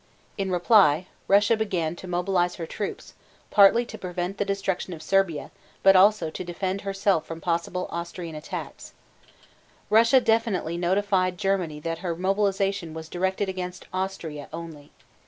In 0.35 0.49
reply 0.49 1.05
Russia 1.27 1.55
began 1.55 1.95
to 1.97 2.07
mobilize 2.07 2.55
her 2.55 2.65
troops, 2.65 3.13
partly 3.51 3.85
to 3.85 3.99
prevent 3.99 4.39
the 4.39 4.45
destruction 4.45 4.93
of 4.93 5.03
Serbia, 5.03 5.51
but 5.83 5.95
also 5.95 6.31
to 6.31 6.43
defend 6.43 6.81
herself 6.81 7.27
from 7.27 7.39
possible 7.39 7.87
Austrian 7.91 8.33
attacks. 8.33 8.93
Russia 9.91 10.19
definitely 10.19 10.75
notified 10.75 11.37
Germany 11.37 11.79
that 11.81 11.99
her 11.99 12.15
mobilization 12.15 12.95
was 12.95 13.09
directed 13.09 13.47
against 13.47 13.85
Austria 13.93 14.49
only. 14.51 14.91